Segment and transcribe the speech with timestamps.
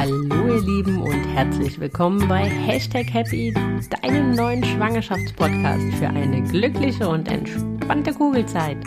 [0.00, 3.52] Hallo ihr Lieben und herzlich willkommen bei Hashtag Happy,
[4.00, 8.78] deinem neuen Schwangerschaftspodcast für eine glückliche und entspannte Kugelzeit.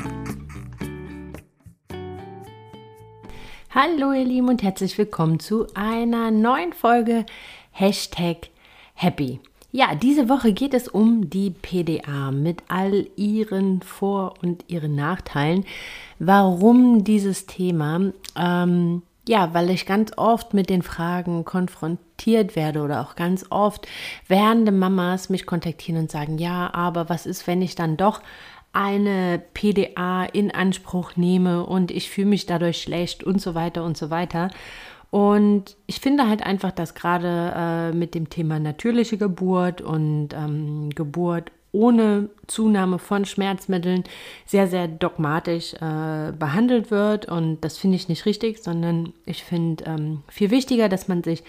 [3.70, 7.28] Hallo ihr Lieben und herzlich willkommen zu einer neuen Folge
[7.70, 8.50] Hashtag
[8.96, 9.40] Happy.
[9.72, 15.64] Ja, diese Woche geht es um die PDA mit all ihren Vor- und ihren Nachteilen.
[16.18, 18.02] Warum dieses Thema?
[18.36, 23.88] Ähm, ja, weil ich ganz oft mit den Fragen konfrontiert werde oder auch ganz oft
[24.28, 28.22] werdende Mamas mich kontaktieren und sagen, ja, aber was ist, wenn ich dann doch
[28.74, 33.96] eine PDA in Anspruch nehme und ich fühle mich dadurch schlecht und so weiter und
[33.98, 34.50] so weiter.
[35.12, 40.90] Und ich finde halt einfach, dass gerade äh, mit dem Thema natürliche Geburt und ähm,
[40.90, 44.04] Geburt ohne Zunahme von Schmerzmitteln
[44.46, 47.26] sehr, sehr dogmatisch äh, behandelt wird.
[47.26, 51.44] Und das finde ich nicht richtig, sondern ich finde ähm, viel wichtiger, dass man sich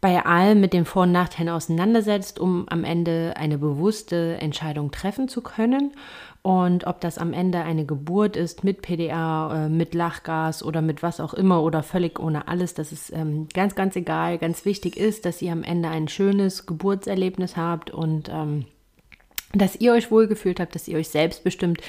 [0.00, 5.28] bei allem mit den Vor- und Nachteilen auseinandersetzt, um am Ende eine bewusste Entscheidung treffen
[5.28, 5.92] zu können.
[6.42, 11.02] Und ob das am Ende eine Geburt ist mit PDA, äh, mit Lachgas oder mit
[11.02, 14.36] was auch immer oder völlig ohne alles, das ist ähm, ganz, ganz egal.
[14.36, 18.66] Ganz wichtig ist, dass ihr am Ende ein schönes Geburtserlebnis habt und ähm,
[19.54, 21.80] dass ihr euch wohlgefühlt habt, dass ihr euch selbstbestimmt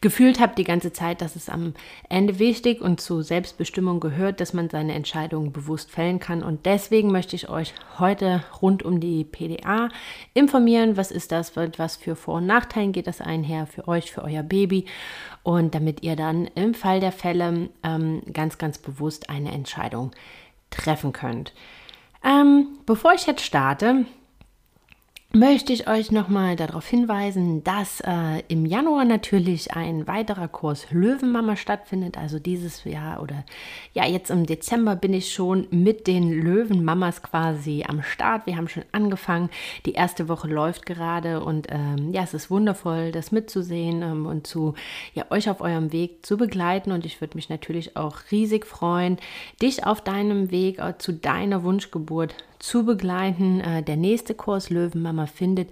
[0.00, 1.20] gefühlt habt die ganze Zeit.
[1.20, 1.74] Das ist am
[2.08, 6.42] Ende wichtig und zu Selbstbestimmung gehört, dass man seine Entscheidungen bewusst fällen kann.
[6.42, 9.88] Und deswegen möchte ich euch heute rund um die PDA
[10.34, 10.96] informieren.
[10.96, 11.54] Was ist das?
[11.56, 14.86] Was für Vor- und Nachteilen geht das einher für euch, für euer Baby?
[15.42, 20.10] Und damit ihr dann im Fall der Fälle ähm, ganz, ganz bewusst eine Entscheidung
[20.70, 21.52] treffen könnt.
[22.24, 24.04] Ähm, bevor ich jetzt starte,
[25.32, 31.56] möchte ich euch nochmal darauf hinweisen, dass äh, im Januar natürlich ein weiterer Kurs Löwenmama
[31.56, 32.16] stattfindet.
[32.16, 33.44] Also dieses Jahr oder
[33.92, 38.46] ja, jetzt im Dezember bin ich schon mit den Löwenmamas quasi am Start.
[38.46, 39.50] Wir haben schon angefangen.
[39.84, 44.46] Die erste Woche läuft gerade und ähm, ja, es ist wundervoll, das mitzusehen ähm, und
[44.46, 44.74] zu
[45.12, 46.92] ja, euch auf eurem Weg zu begleiten.
[46.92, 49.18] Und ich würde mich natürlich auch riesig freuen,
[49.60, 53.60] dich auf deinem Weg äh, zu deiner Wunschgeburt zu begleiten.
[53.60, 55.70] Äh, der nächste Kurs Löwenmama findet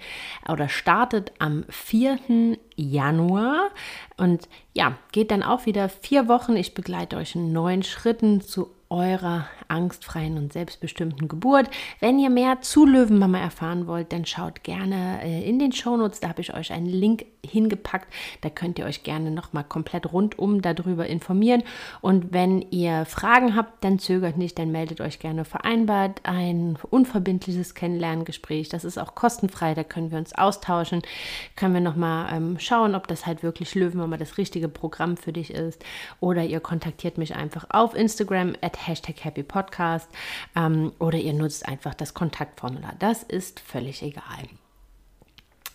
[0.48, 2.58] oder startet am 4.
[2.76, 3.70] Januar
[4.16, 6.56] und ja, geht dann auch wieder vier Wochen.
[6.56, 11.68] Ich begleite euch in neun Schritten zu eurer angstfreien und selbstbestimmten Geburt.
[12.00, 16.28] Wenn ihr mehr zu Löwenmama erfahren wollt, dann schaut gerne äh, in den Shownotes, da
[16.28, 18.12] habe ich euch einen Link hingepackt.
[18.40, 21.62] Da könnt ihr euch gerne nochmal komplett rundum darüber informieren.
[22.00, 27.74] Und wenn ihr Fragen habt, dann zögert nicht, dann meldet euch gerne vereinbart ein unverbindliches
[27.74, 28.68] Kennenlerngespräch.
[28.68, 31.02] Das ist auch kostenfrei, da können wir uns austauschen,
[31.56, 35.52] können wir nochmal ähm, schauen, ob das halt wirklich Löwenmama das richtige Programm für dich
[35.52, 35.84] ist.
[36.20, 40.08] Oder ihr kontaktiert mich einfach auf Instagram at Hashtag Happy Podcast
[40.56, 42.94] ähm, oder ihr nutzt einfach das Kontaktformular.
[42.98, 44.48] Das ist völlig egal.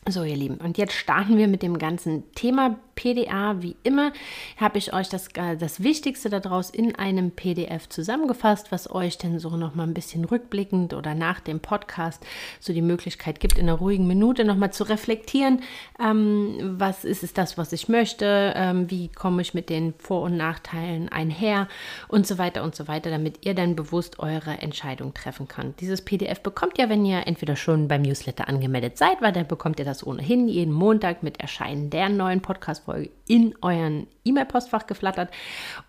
[0.07, 3.61] So, ihr Lieben, und jetzt starten wir mit dem ganzen Thema PDA.
[3.61, 4.11] Wie immer
[4.57, 9.39] habe ich euch das, äh, das Wichtigste daraus in einem PDF zusammengefasst, was euch denn
[9.39, 12.25] so noch mal ein bisschen rückblickend oder nach dem Podcast
[12.59, 15.61] so die Möglichkeit gibt, in einer ruhigen Minute noch mal zu reflektieren,
[15.99, 20.23] ähm, was ist es das, was ich möchte, ähm, wie komme ich mit den Vor-
[20.23, 21.67] und Nachteilen einher
[22.07, 25.81] und so weiter und so weiter, damit ihr dann bewusst eure Entscheidung treffen könnt.
[25.81, 29.77] Dieses PDF bekommt ihr, wenn ihr entweder schon beim Newsletter angemeldet seid, weil dann bekommt
[29.79, 35.31] ihr das ohnehin jeden Montag mit Erscheinen der neuen Podcast Podcast-Folge in euren E-Mail-Postfach geflattert.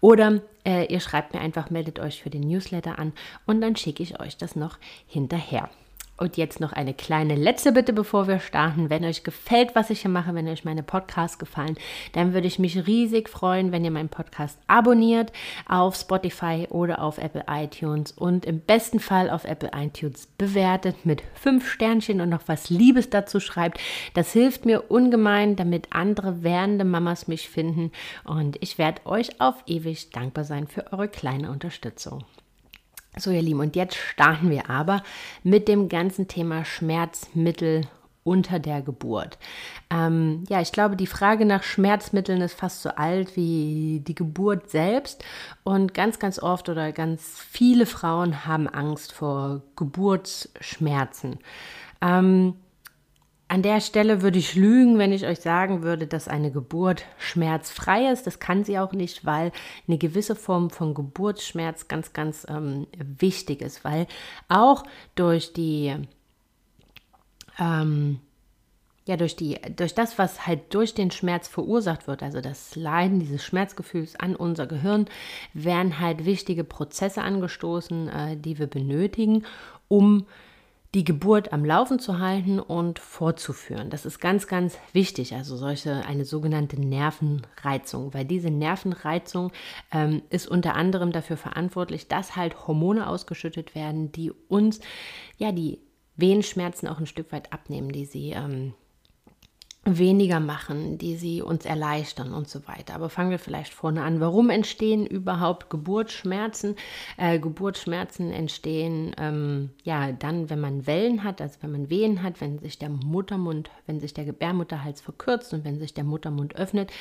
[0.01, 3.13] Oder äh, ihr schreibt mir einfach, meldet euch für den Newsletter an
[3.47, 5.69] und dann schicke ich euch das noch hinterher.
[6.21, 8.91] Und jetzt noch eine kleine letzte Bitte, bevor wir starten.
[8.91, 11.79] Wenn euch gefällt, was ich hier mache, wenn euch meine Podcasts gefallen,
[12.13, 15.33] dann würde ich mich riesig freuen, wenn ihr meinen Podcast abonniert
[15.67, 21.23] auf Spotify oder auf Apple iTunes und im besten Fall auf Apple iTunes bewertet mit
[21.33, 23.81] fünf Sternchen und noch was Liebes dazu schreibt.
[24.13, 27.93] Das hilft mir ungemein, damit andere werdende Mamas mich finden
[28.25, 32.25] und ich werde euch auf ewig dankbar sein für eure kleine Unterstützung.
[33.17, 35.03] So, ihr Lieben, und jetzt starten wir aber
[35.43, 37.83] mit dem ganzen Thema Schmerzmittel
[38.23, 39.39] unter der Geburt.
[39.91, 44.71] Ähm, ja, ich glaube, die Frage nach Schmerzmitteln ist fast so alt wie die Geburt
[44.71, 45.25] selbst.
[45.65, 51.39] Und ganz, ganz oft oder ganz viele Frauen haben Angst vor Geburtsschmerzen.
[52.01, 52.55] Ähm,
[53.51, 58.09] an der Stelle würde ich lügen, wenn ich euch sagen würde, dass eine Geburt schmerzfrei
[58.09, 58.25] ist.
[58.29, 59.51] Das kann sie auch nicht, weil
[59.89, 64.07] eine gewisse Form von Geburtsschmerz ganz, ganz ähm, wichtig ist, weil
[64.49, 64.85] auch
[65.17, 65.97] durch die
[67.59, 68.21] ähm,
[69.07, 73.19] ja, durch, die, durch das, was halt durch den Schmerz verursacht wird, also das Leiden
[73.19, 75.07] dieses Schmerzgefühls an unser Gehirn,
[75.55, 79.45] werden halt wichtige Prozesse angestoßen, äh, die wir benötigen,
[79.89, 80.27] um
[80.95, 83.91] die Geburt am Laufen zu halten und fortzuführen.
[83.91, 85.35] Das ist ganz, ganz wichtig.
[85.35, 89.53] Also solche, eine sogenannte Nervenreizung, weil diese Nervenreizung
[89.93, 94.81] ähm, ist unter anderem dafür verantwortlich, dass halt Hormone ausgeschüttet werden, die uns,
[95.39, 95.79] ja, die
[96.17, 98.75] Wehenschmerzen auch ein Stück weit abnehmen, die sie ähm,
[99.85, 102.95] weniger machen, die sie uns erleichtern und so weiter.
[102.95, 104.21] Aber fangen wir vielleicht vorne an.
[104.21, 106.77] Warum entstehen überhaupt Geburtsschmerzen?
[107.17, 112.41] Äh, Geburtsschmerzen entstehen ähm, ja dann, wenn man Wellen hat, also wenn man Wehen hat,
[112.43, 116.93] wenn sich der Muttermund, wenn sich der Gebärmutterhals verkürzt und wenn sich der Muttermund öffnet.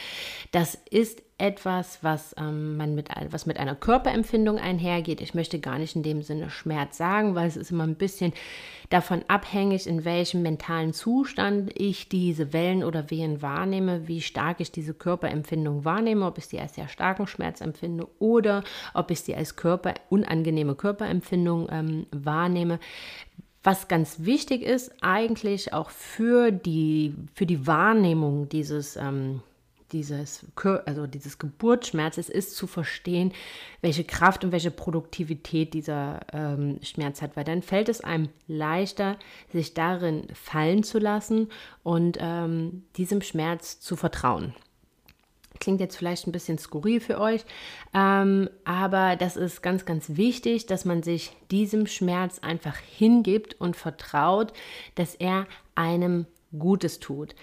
[0.51, 5.21] Das ist etwas, was ähm, man mit, was mit einer Körperempfindung einhergeht.
[5.21, 8.33] Ich möchte gar nicht in dem Sinne Schmerz sagen, weil es ist immer ein bisschen
[8.89, 14.71] davon abhängig, in welchem mentalen Zustand ich diese Wellen oder Wehen wahrnehme, wie stark ich
[14.71, 18.63] diese Körperempfindung wahrnehme, ob ich sie als sehr starken Schmerz empfinde oder
[18.93, 22.79] ob ich sie als Körper, unangenehme Körperempfindung ähm, wahrnehme.
[23.63, 29.41] Was ganz wichtig ist, eigentlich auch für die, für die Wahrnehmung dieses ähm,
[29.91, 30.45] dieses,
[30.85, 33.33] also dieses Geburtsschmerzes ist zu verstehen,
[33.81, 39.17] welche Kraft und welche Produktivität dieser ähm, Schmerz hat, weil dann fällt es einem leichter,
[39.51, 41.49] sich darin fallen zu lassen
[41.83, 44.53] und ähm, diesem Schmerz zu vertrauen.
[45.59, 47.43] Klingt jetzt vielleicht ein bisschen skurril für euch,
[47.93, 53.75] ähm, aber das ist ganz, ganz wichtig, dass man sich diesem Schmerz einfach hingibt und
[53.75, 54.53] vertraut,
[54.95, 56.27] dass er einem
[56.57, 57.35] Gutes tut.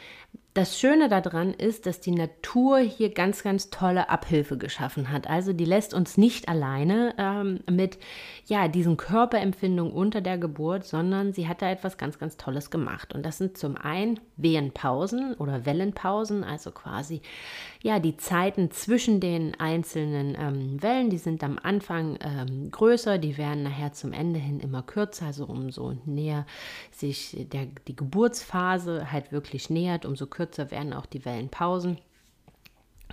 [0.56, 5.28] Das Schöne daran ist, dass die Natur hier ganz, ganz tolle Abhilfe geschaffen hat.
[5.28, 7.98] Also die lässt uns nicht alleine ähm, mit
[8.46, 13.14] ja, diesen Körperempfindungen unter der Geburt, sondern sie hat da etwas ganz, ganz Tolles gemacht.
[13.14, 17.20] Und das sind zum einen Wehenpausen oder Wellenpausen, also quasi
[17.82, 23.36] ja, die Zeiten zwischen den einzelnen ähm, Wellen, die sind am Anfang ähm, größer, die
[23.36, 26.46] werden nachher zum Ende hin immer kürzer, also umso näher
[26.90, 31.98] sich der, die Geburtsphase halt wirklich nähert, umso kürzer werden auch die Wellenpausen.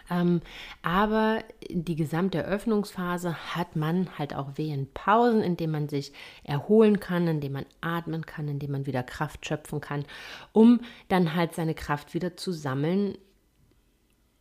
[0.10, 0.42] Ähm,
[0.82, 6.12] aber die gesamte Eröffnungsphase hat man halt auch Wehenpausen, in denen man sich
[6.44, 10.06] erholen kann, in denen man atmen kann, in denen man wieder Kraft schöpfen kann,
[10.52, 13.18] um dann halt seine Kraft wieder zu sammeln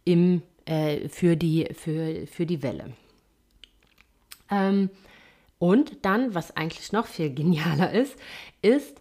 [0.04, 2.92] im, äh, für, die, für, für die Welle.
[4.50, 4.90] Ähm,
[5.58, 8.16] und dann, was eigentlich noch viel genialer ist,
[8.62, 9.00] ist,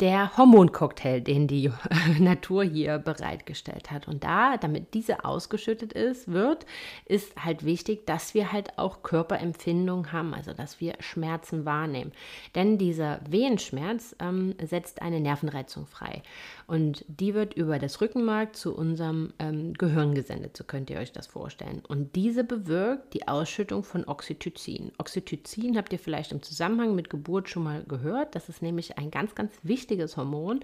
[0.00, 1.72] der Hormoncocktail, den die
[2.20, 4.06] Natur hier bereitgestellt hat.
[4.06, 6.66] Und da, damit diese ausgeschüttet ist, wird,
[7.04, 12.12] ist halt wichtig, dass wir halt auch Körperempfindung haben, also dass wir Schmerzen wahrnehmen.
[12.54, 16.22] Denn dieser Wehenschmerz ähm, setzt eine Nervenreizung frei.
[16.68, 21.12] Und die wird über das Rückenmark zu unserem ähm, Gehirn gesendet, so könnt ihr euch
[21.12, 21.82] das vorstellen.
[21.88, 24.92] Und diese bewirkt die Ausschüttung von Oxytocin.
[24.98, 28.34] Oxytocin habt ihr vielleicht im Zusammenhang mit Geburt schon mal gehört.
[28.34, 30.60] Das ist nämlich ein ganz, ganz wichtiges wichtiges Hormon,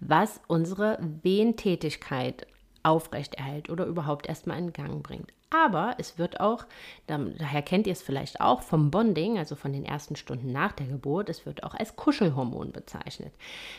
[0.00, 2.46] was unsere Wehentätigkeit
[2.82, 5.32] aufrechterhält oder überhaupt erstmal in Gang bringt.
[5.48, 6.66] Aber es wird auch,
[7.06, 10.86] daher kennt ihr es vielleicht auch vom Bonding, also von den ersten Stunden nach der
[10.86, 13.32] Geburt, es wird auch als Kuschelhormon bezeichnet.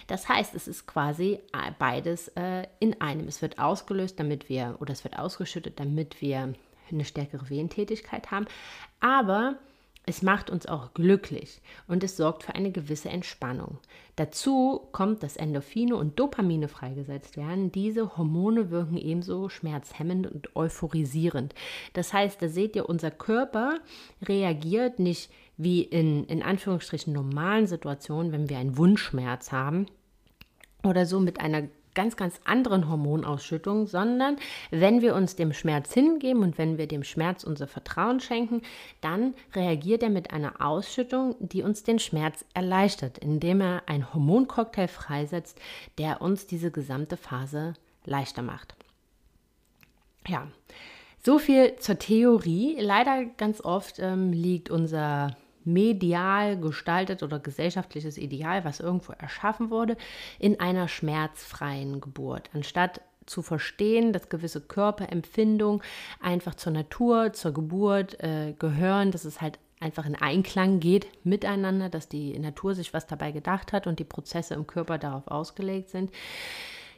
[0.08, 1.40] Das heißt, es ist quasi
[1.78, 3.28] beides äh, in einem.
[3.28, 6.54] Es wird ausgelöst, damit wir, oder es wird ausgeschüttet, damit wir
[6.89, 8.48] eine stärkere Wehentätigkeit haben.
[9.00, 9.58] Aber
[10.08, 13.78] es macht uns auch glücklich und es sorgt für eine gewisse Entspannung.
[14.16, 17.74] Dazu kommt, dass Endorphine und Dopamine freigesetzt werden.
[17.74, 21.54] Diese Hormone wirken ebenso schmerzhemmend und euphorisierend.
[21.92, 23.80] Das heißt, da seht ihr, unser Körper
[24.24, 29.88] reagiert nicht wie in, in Anführungsstrichen normalen Situationen, wenn wir einen Wunschschmerz haben
[30.84, 31.64] oder so mit einer
[31.98, 34.38] ganz, ganz anderen Hormonausschüttung, sondern
[34.70, 38.62] wenn wir uns dem Schmerz hingeben und wenn wir dem Schmerz unser Vertrauen schenken,
[39.01, 44.88] dann reagiert er mit einer Ausschüttung, die uns den Schmerz erleichtert, indem er einen Hormoncocktail
[44.88, 45.60] freisetzt,
[45.98, 47.74] der uns diese gesamte Phase
[48.06, 48.75] leichter macht.
[50.27, 50.48] Ja,
[51.25, 52.77] so viel zur Theorie.
[52.80, 55.36] Leider ganz oft ähm, liegt unser
[55.67, 59.97] medial gestaltet oder gesellschaftliches Ideal, was irgendwo erschaffen wurde,
[60.39, 62.50] in einer schmerzfreien Geburt.
[62.53, 65.81] Anstatt zu verstehen, dass gewisse Körperempfindungen
[66.21, 71.89] einfach zur Natur, zur Geburt äh, gehören, dass es halt einfach in Einklang geht miteinander,
[71.89, 75.89] dass die Natur sich was dabei gedacht hat und die Prozesse im Körper darauf ausgelegt
[75.89, 76.12] sind.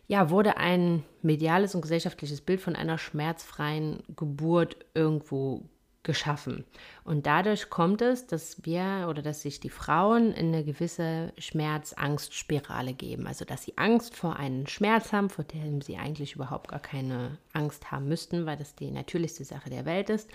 [0.07, 5.63] Ja, wurde ein mediales und gesellschaftliches Bild von einer schmerzfreien Geburt irgendwo
[6.09, 6.65] geschaffen.
[7.03, 12.93] Und dadurch kommt es, dass wir oder dass sich die Frauen in eine gewisse Schmerz-Angst-Spirale
[12.93, 13.27] geben.
[13.27, 17.37] Also dass sie Angst vor einem Schmerz haben, vor dem sie eigentlich überhaupt gar keine
[17.53, 20.31] Angst haben müssten, weil das die natürlichste Sache der Welt ist.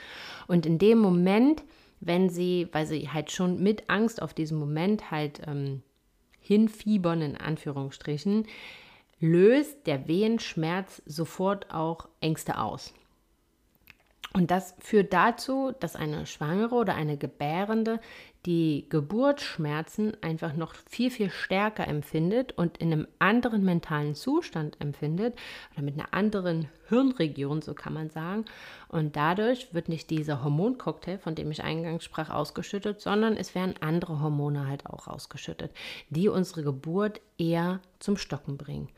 [0.47, 1.65] Und in dem Moment,
[1.99, 5.83] wenn sie, weil sie halt schon mit Angst auf diesen Moment halt ähm,
[6.39, 8.47] hinfiebern, in Anführungsstrichen,
[9.19, 12.95] löst der Wehenschmerz sofort auch Ängste aus.
[14.37, 18.01] Und das führt dazu, dass eine Schwangere oder eine Gebärende
[18.47, 25.39] die Geburtsschmerzen einfach noch viel, viel stärker empfindet und in einem anderen mentalen Zustand empfindet
[25.73, 28.45] oder mit einer anderen Hirnregion, so kann man sagen.
[28.89, 33.77] Und dadurch wird nicht dieser Hormoncocktail, von dem ich eingangs sprach, ausgeschüttet, sondern es werden
[33.81, 35.71] andere Hormone halt auch ausgeschüttet,
[36.11, 38.89] die unsere Geburt eher zum Stocken bringen.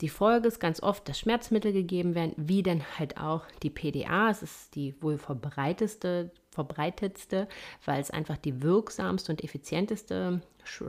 [0.00, 4.30] Die Folge ist ganz oft, dass Schmerzmittel gegeben werden, wie denn halt auch die PDA.
[4.30, 7.48] Es ist die wohl verbreitetste, verbreitetste,
[7.84, 10.42] weil es einfach die wirksamste und effizienteste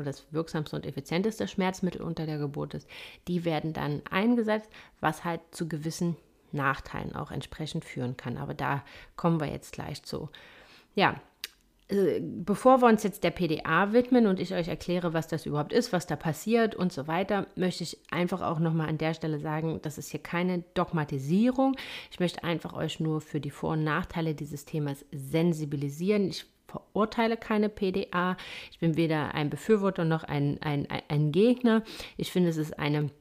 [0.03, 2.87] das wirksamste und effizienteste Schmerzmittel unter der Geburt ist.
[3.27, 4.69] Die werden dann eingesetzt,
[5.01, 6.15] was halt zu gewissen
[6.53, 8.37] Nachteilen auch entsprechend führen kann.
[8.37, 8.83] Aber da
[9.17, 10.29] kommen wir jetzt gleich zu.
[10.95, 11.19] Ja,
[11.87, 15.93] bevor wir uns jetzt der PDA widmen und ich euch erkläre, was das überhaupt ist,
[15.93, 19.79] was da passiert und so weiter, möchte ich einfach auch nochmal an der Stelle sagen,
[19.83, 21.75] das ist hier keine Dogmatisierung.
[22.09, 26.29] Ich möchte einfach euch nur für die Vor- und Nachteile dieses Themas sensibilisieren.
[26.29, 28.35] Ich verurteile keine PDA.
[28.71, 31.83] Ich bin weder ein Befürworter noch ein, ein, ein Gegner.
[32.17, 33.11] Ich finde, es ist eine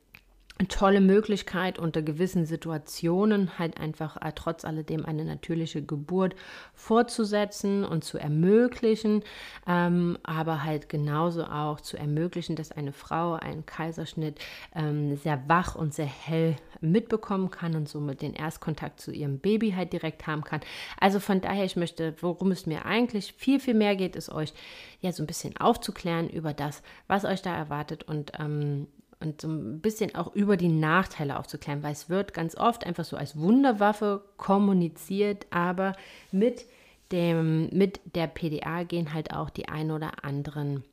[0.69, 6.37] tolle Möglichkeit, unter gewissen Situationen halt einfach äh, trotz alledem eine natürliche Geburt
[6.75, 9.25] fortzusetzen und zu ermöglichen,
[9.67, 14.39] ähm, aber halt genauso auch zu ermöglichen, dass eine Frau einen Kaiserschnitt
[14.77, 19.73] ähm, sehr wach und sehr hell mitbekommen kann und somit den Erstkontakt zu ihrem Baby
[19.73, 20.61] halt direkt haben kann.
[21.01, 24.53] Also von daher, ich möchte, worum es mir eigentlich viel, viel mehr geht, ist euch
[25.01, 28.87] ja so ein bisschen aufzuklären über das, was euch da erwartet und ähm,
[29.25, 33.05] und so ein bisschen auch über die Nachteile aufzuklären, weil es wird ganz oft einfach
[33.05, 35.95] so als Wunderwaffe kommuniziert, aber
[36.31, 36.67] mit
[37.13, 40.85] dem, mit der PDA gehen halt auch die ein oder anderen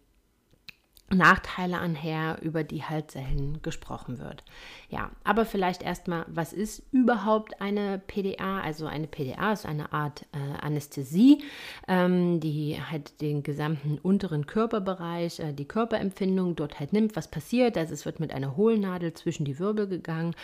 [1.13, 4.43] Nachteile anher, über die halt selten gesprochen wird.
[4.89, 8.59] Ja, aber vielleicht erstmal, was ist überhaupt eine PDA?
[8.61, 11.43] Also eine PDA ist eine Art äh, Anästhesie,
[11.87, 17.15] ähm, die halt den gesamten unteren Körperbereich, äh, die Körperempfindung dort halt nimmt.
[17.15, 17.77] Was passiert?
[17.77, 20.35] Also es wird mit einer Hohlnadel zwischen die Wirbel gegangen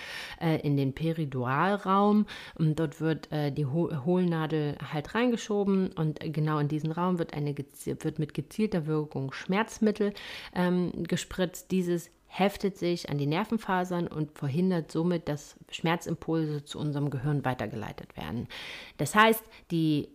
[0.42, 6.60] äh, in den Peridualraum und dort wird äh, die Ho Hohlnadel halt reingeschoben und genau
[6.60, 10.14] in diesen Raum wird, eine, wird mit gezielter Wirkung Schmerzmittel
[10.58, 11.72] ähm, gespritzt.
[11.72, 18.18] Dieses heftet sich an die Nervenfasern und verhindert somit, dass Schmerzimpulse zu unserem Gehirn weitergeleitet
[18.18, 18.48] werden.
[18.98, 20.10] Das heißt, die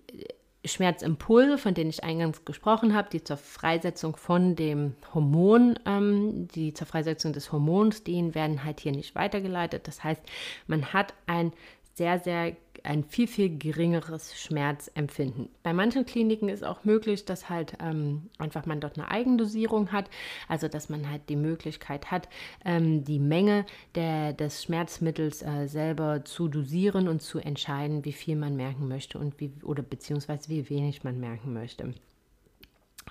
[0.64, 6.72] Schmerzimpulse, von denen ich eingangs gesprochen habe, die zur Freisetzung von dem Hormon, ähm, die
[6.74, 9.88] zur Freisetzung des Hormons dienen, werden halt hier nicht weitergeleitet.
[9.88, 10.22] Das heißt,
[10.66, 11.52] man hat ein
[11.94, 15.48] sehr, sehr ein viel, viel geringeres Schmerzempfinden.
[15.62, 20.10] Bei manchen Kliniken ist auch möglich, dass halt ähm, einfach man dort eine Eigendosierung hat,
[20.48, 22.28] also dass man halt die Möglichkeit hat,
[22.64, 28.36] ähm, die Menge der, des Schmerzmittels äh, selber zu dosieren und zu entscheiden, wie viel
[28.36, 31.94] man merken möchte und wie oder beziehungsweise wie wenig man merken möchte.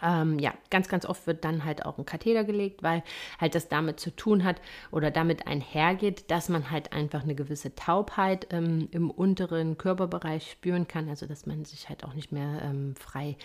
[0.01, 3.03] Ähm, ja, ganz, ganz oft wird dann halt auch ein Katheter gelegt, weil
[3.39, 7.75] halt das damit zu tun hat oder damit einhergeht, dass man halt einfach eine gewisse
[7.75, 12.61] Taubheit ähm, im unteren Körperbereich spüren kann, also dass man sich halt auch nicht mehr
[12.63, 13.37] ähm, frei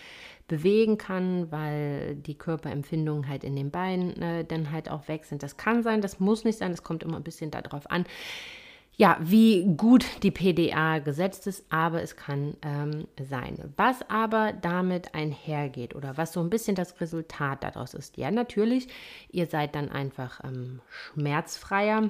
[0.47, 5.43] bewegen kann, weil die Körperempfindungen halt in den Beinen äh, dann halt auch weg sind.
[5.43, 8.05] Das kann sein, das muss nicht sein, das kommt immer ein bisschen darauf an
[8.99, 13.71] ja, wie gut die PDA gesetzt ist, aber es kann ähm, sein.
[13.77, 18.87] Was aber damit einhergeht oder was so ein bisschen das Resultat daraus ist, ja, natürlich,
[19.29, 22.09] ihr seid dann einfach ähm, schmerzfreier,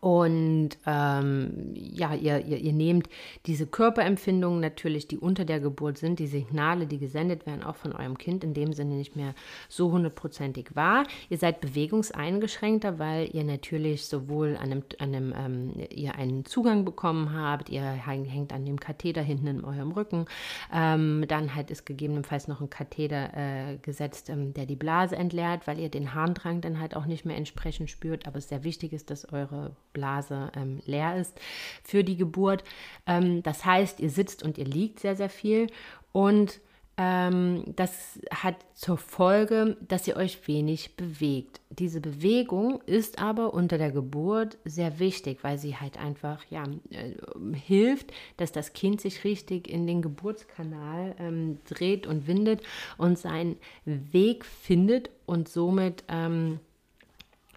[0.00, 3.08] und ähm, ja, ihr, ihr, ihr nehmt
[3.44, 7.92] diese Körperempfindungen natürlich, die unter der Geburt sind, die Signale, die gesendet werden, auch von
[7.92, 9.34] eurem Kind, in dem Sinne nicht mehr
[9.68, 11.04] so hundertprozentig wahr.
[11.28, 16.86] Ihr seid bewegungseingeschränkter, weil ihr natürlich sowohl an einem, an einem ähm, ihr einen Zugang
[16.86, 20.24] bekommen habt, ihr hängt an dem Katheter hinten in eurem Rücken.
[20.72, 25.66] Ähm, dann halt ist gegebenenfalls noch ein Katheter äh, gesetzt, ähm, der die Blase entleert,
[25.66, 28.26] weil ihr den Harndrang dann halt auch nicht mehr entsprechend spürt.
[28.26, 31.38] Aber es sehr wichtig ist, dass eure Blase ähm, leer ist
[31.84, 32.64] für die Geburt.
[33.06, 35.66] Ähm, das heißt, ihr sitzt und ihr liegt sehr, sehr viel
[36.12, 36.60] und
[37.02, 41.62] Ähm, das hat zur Folge, dass ihr euch wenig bewegt.
[41.70, 47.14] Diese Bewegung ist aber unter der Geburt sehr wichtig, weil sie halt einfach ja, äh,
[47.54, 52.60] hilft, dass das Kind sich richtig in den Geburtskanal ähm, dreht und windet
[52.98, 53.56] und seinen
[53.86, 56.60] Weg findet und somit ähm,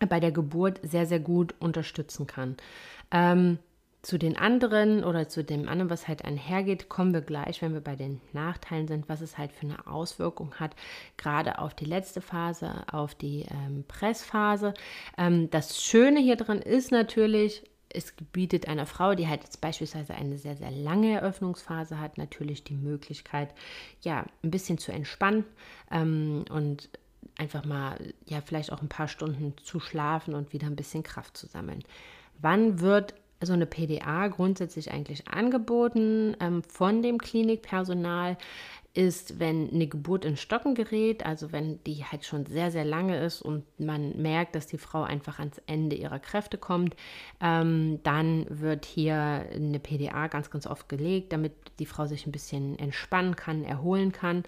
[0.07, 2.57] bei der Geburt sehr, sehr gut unterstützen kann.
[3.11, 3.59] Ähm,
[4.03, 7.81] zu den anderen oder zu dem anderen, was halt einhergeht, kommen wir gleich, wenn wir
[7.81, 10.75] bei den Nachteilen sind, was es halt für eine Auswirkung hat,
[11.15, 14.73] gerade auf die letzte Phase, auf die ähm, Pressphase.
[15.17, 20.15] Ähm, das Schöne hier drin ist natürlich, es bietet einer Frau, die halt jetzt beispielsweise
[20.15, 23.53] eine sehr, sehr lange Eröffnungsphase hat, natürlich die Möglichkeit,
[24.01, 25.45] ja, ein bisschen zu entspannen
[25.91, 26.89] ähm, und
[27.37, 31.37] einfach mal, ja, vielleicht auch ein paar Stunden zu schlafen und wieder ein bisschen Kraft
[31.37, 31.83] zu sammeln.
[32.39, 38.37] Wann wird so eine PDA grundsätzlich eigentlich angeboten ähm, von dem Klinikpersonal
[38.95, 43.17] ist, wenn eine Geburt in Stocken gerät, also wenn die halt schon sehr, sehr lange
[43.17, 46.95] ist und man merkt, dass die Frau einfach ans Ende ihrer Kräfte kommt,
[47.41, 52.31] ähm, dann wird hier eine PDA ganz, ganz oft gelegt, damit die Frau sich ein
[52.31, 54.43] bisschen entspannen kann, erholen kann.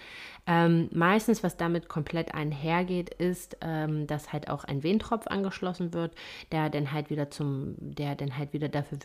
[0.45, 6.13] Ähm, meistens, was damit komplett einhergeht, ist, ähm, dass halt auch ein Wehentropf angeschlossen wird,
[6.51, 8.99] der dann halt wieder zum, der dann halt wieder dafür,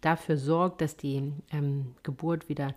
[0.00, 2.72] dafür sorgt, dass die ähm, Geburt wieder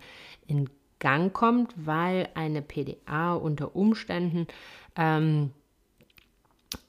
[0.48, 0.68] in
[1.00, 4.46] Gang kommt, weil eine PDA unter Umständen
[4.96, 5.50] ähm,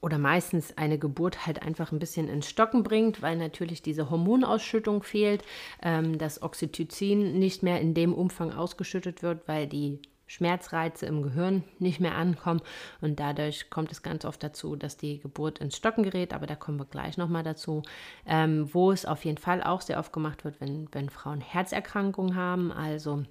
[0.01, 5.01] oder meistens eine Geburt halt einfach ein bisschen ins Stocken bringt, weil natürlich diese Hormonausschüttung
[5.01, 5.43] fehlt,
[5.81, 11.63] ähm, das Oxytocin nicht mehr in dem Umfang ausgeschüttet wird, weil die Schmerzreize im Gehirn
[11.79, 12.61] nicht mehr ankommen.
[13.01, 16.55] Und dadurch kommt es ganz oft dazu, dass die Geburt ins Stocken gerät, aber da
[16.55, 17.81] kommen wir gleich nochmal dazu,
[18.25, 22.35] ähm, wo es auf jeden Fall auch sehr oft gemacht wird, wenn, wenn Frauen Herzerkrankungen
[22.35, 23.23] haben, also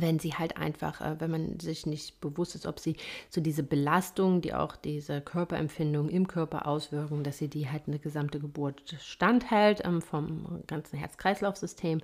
[0.00, 2.96] wenn sie halt einfach, äh, wenn man sich nicht bewusst ist, ob sie
[3.30, 7.98] so diese Belastung, die auch diese Körperempfindung im Körper auswirken, dass sie die halt eine
[7.98, 12.00] gesamte Geburt standhält ähm, vom ganzen Herz-Kreislauf-System.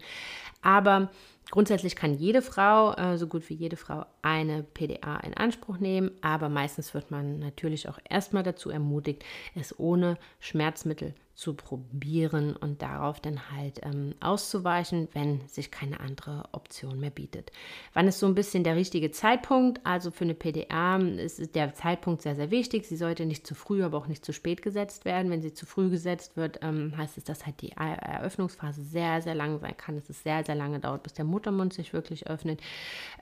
[0.62, 1.10] Aber
[1.50, 6.10] Grundsätzlich kann jede Frau, äh, so gut wie jede Frau, eine PDA in Anspruch nehmen,
[6.22, 12.82] aber meistens wird man natürlich auch erstmal dazu ermutigt, es ohne Schmerzmittel zu probieren und
[12.82, 17.50] darauf dann halt ähm, auszuweichen, wenn sich keine andere Option mehr bietet.
[17.94, 19.80] Wann ist so ein bisschen der richtige Zeitpunkt?
[19.84, 22.86] Also für eine PDA ist der Zeitpunkt sehr, sehr wichtig.
[22.86, 25.30] Sie sollte nicht zu früh, aber auch nicht zu spät gesetzt werden.
[25.30, 29.34] Wenn sie zu früh gesetzt wird, ähm, heißt es, dass halt die Eröffnungsphase sehr, sehr
[29.34, 32.60] lang sein kann, es sehr, sehr lange dauert, bis der Muttermund sich wirklich öffnet.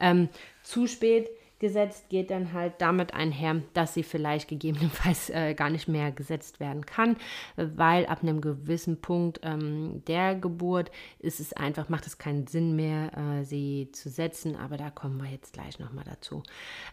[0.01, 0.29] Ähm,
[0.63, 5.87] zu spät gesetzt geht dann halt damit einher, dass sie vielleicht gegebenenfalls äh, gar nicht
[5.87, 7.17] mehr gesetzt werden kann,
[7.57, 12.75] weil ab einem gewissen Punkt ähm, der Geburt ist es einfach, macht es keinen Sinn
[12.75, 16.43] mehr, äh, sie zu setzen, aber da kommen wir jetzt gleich nochmal dazu.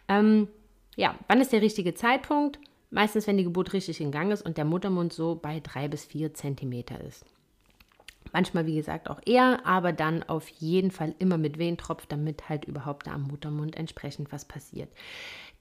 [0.08, 0.47] Ähm,
[0.95, 2.60] ja, wann ist der richtige Zeitpunkt?
[2.89, 6.06] Meistens, wenn die Geburt richtig in Gang ist und der Muttermund so bei drei bis
[6.06, 7.25] vier Zentimeter ist.
[8.34, 12.66] Manchmal, wie gesagt, auch eher, aber dann auf jeden Fall immer mit Wehentropf, damit halt
[12.66, 14.90] überhaupt da am Muttermund entsprechend was passiert.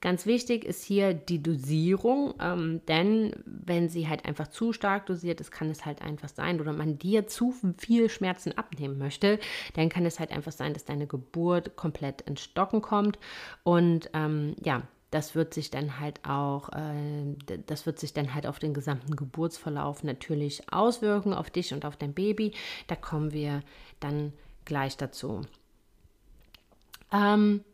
[0.02, 5.40] Ganz wichtig ist hier die Dosierung, ähm, denn wenn sie halt einfach zu stark dosiert
[5.40, 9.38] ist, kann es halt einfach sein, oder man dir zu viel Schmerzen abnehmen möchte,
[9.74, 13.18] dann kann es halt einfach sein, dass deine Geburt komplett ins Stocken kommt.
[13.64, 14.82] Und ähm, ja,
[15.16, 19.16] das wird sich dann halt auch, äh, das wird sich dann halt auf den gesamten
[19.16, 22.52] Geburtsverlauf natürlich auswirken, auf dich und auf dein Baby.
[22.86, 23.62] Da kommen wir
[23.98, 24.34] dann
[24.66, 25.40] gleich dazu.
[27.10, 27.64] Ähm,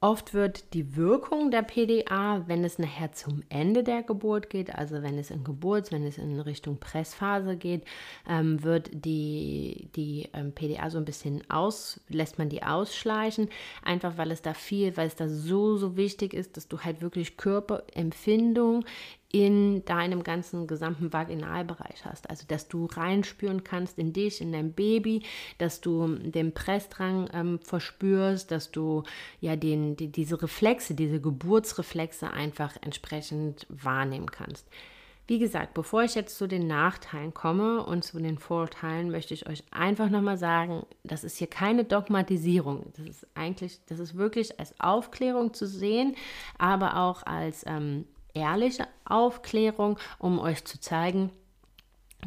[0.00, 5.02] Oft wird die Wirkung der PDA, wenn es nachher zum Ende der Geburt geht, also
[5.02, 7.82] wenn es in Geburts-, wenn es in Richtung Pressphase geht,
[8.28, 13.48] ähm, wird die, die ähm, PDA so ein bisschen aus, lässt man die ausschleichen,
[13.82, 17.02] einfach weil es da viel, weil es da so, so wichtig ist, dass du halt
[17.02, 18.84] wirklich Körperempfindung
[19.30, 22.30] in deinem ganzen gesamten Vaginalbereich hast.
[22.30, 25.22] Also, dass du reinspüren kannst in dich, in dein Baby,
[25.58, 29.02] dass du den Pressdrang ähm, verspürst, dass du
[29.40, 34.66] ja den, die, diese Reflexe, diese Geburtsreflexe einfach entsprechend wahrnehmen kannst.
[35.26, 39.46] Wie gesagt, bevor ich jetzt zu den Nachteilen komme und zu den Vorurteilen, möchte ich
[39.46, 42.86] euch einfach nochmal sagen, das ist hier keine Dogmatisierung.
[42.96, 46.16] Das ist eigentlich, das ist wirklich als Aufklärung zu sehen,
[46.56, 51.30] aber auch als ähm, ehrliche Aufklärung, um euch zu zeigen,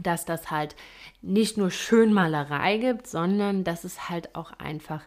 [0.02, 0.76] dass das halt
[1.22, 5.04] nicht nur Schönmalerei gibt, sondern dass es halt auch einfach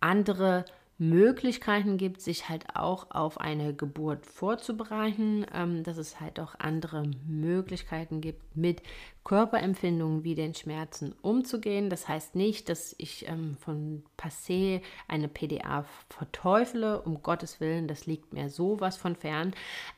[0.00, 0.64] andere
[0.98, 7.02] Möglichkeiten gibt, sich halt auch auf eine Geburt vorzubereiten, ähm, dass es halt auch andere
[7.26, 8.82] Möglichkeiten gibt, mit
[9.22, 11.90] Körperempfindungen wie den Schmerzen umzugehen.
[11.90, 18.06] Das heißt nicht, dass ich ähm, von Passé eine PDA verteufele, um Gottes Willen, das
[18.06, 19.52] liegt mir sowas von fern.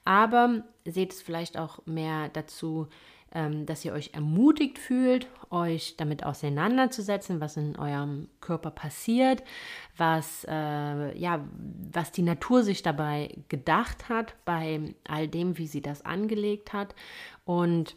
[0.04, 2.88] Aber seht es vielleicht auch mehr dazu,
[3.34, 9.42] ähm, dass ihr euch ermutigt fühlt, euch damit auseinanderzusetzen, was in eurem Körper passiert,
[9.96, 11.44] was, äh, ja,
[11.92, 16.94] was die Natur sich dabei gedacht hat, bei all dem, wie sie das angelegt hat.
[17.44, 17.96] Und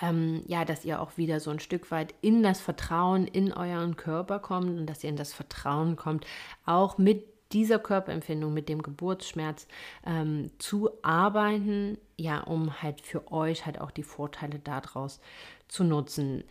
[0.00, 3.96] ähm, ja, dass ihr auch wieder so ein Stück weit in das Vertrauen in euren
[3.96, 6.26] Körper kommt und dass ihr in das Vertrauen kommt,
[6.64, 9.66] auch mit dieser Körperempfindung, mit dem Geburtsschmerz
[10.06, 15.20] ähm, zu arbeiten, ja, um halt für euch halt auch die Vorteile daraus
[15.68, 16.44] zu nutzen.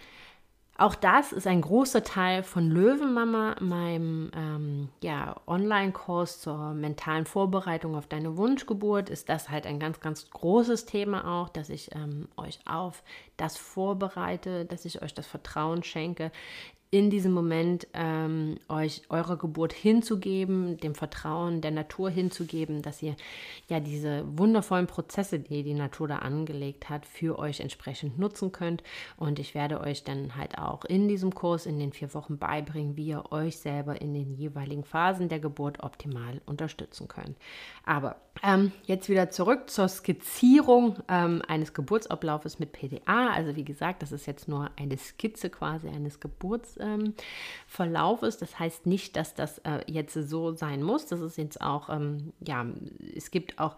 [0.82, 7.96] Auch das ist ein großer Teil von Löwenmama, meinem ähm, ja, Online-Kurs zur mentalen Vorbereitung
[7.96, 9.12] auf deine Wunschgeburt.
[9.12, 13.04] Ist das halt ein ganz, ganz großes Thema auch, dass ich ähm, euch auf
[13.38, 16.32] das vorbereite, dass ich euch das Vertrauen schenke,
[16.94, 23.16] in diesem Moment ähm, euch eurer Geburt hinzugeben, dem Vertrauen der Natur hinzugeben, dass ihr
[23.70, 28.84] ja diese wundervollen Prozesse, die die Natur da angelegt hat, für euch entsprechend nutzen könnt.
[29.16, 32.98] Und ich werde euch dann halt auch in diesem Kurs in den vier Wochen beibringen,
[32.98, 37.38] wie ihr euch selber in den jeweiligen Phasen der Geburt optimal unterstützen könnt.
[37.86, 43.30] Aber ähm, jetzt wieder zurück zur Skizzierung ähm, eines Geburtsablaufes mit PDA.
[43.30, 47.14] Also wie gesagt, das ist jetzt nur eine Skizze quasi eines Geburts ähm,
[47.68, 48.42] Verlauf ist.
[48.42, 51.06] Das heißt nicht, dass das äh, jetzt so sein muss.
[51.06, 52.66] Das ist jetzt auch, ähm, ja,
[53.16, 53.76] es gibt auch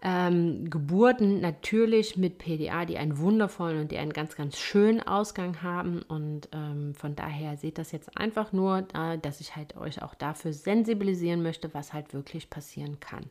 [0.00, 5.62] ähm, Geburten natürlich mit PDA, die einen wundervollen und die einen ganz, ganz schönen Ausgang
[5.62, 6.02] haben.
[6.02, 10.14] Und ähm, von daher seht das jetzt einfach nur, äh, dass ich halt euch auch
[10.14, 13.26] dafür sensibilisieren möchte, was halt wirklich passieren kann.